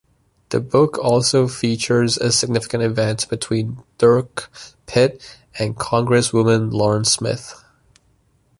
The 0.49 0.59
book 0.59 0.97
also 0.97 1.47
features 1.47 2.17
a 2.17 2.31
significant 2.31 2.81
event 2.81 3.29
between 3.29 3.83
Dirk 3.99 4.49
Pitt 4.87 5.23
and 5.59 5.77
Congresswoman 5.77 6.71
Loren 6.71 7.05
Smith. 7.05 7.63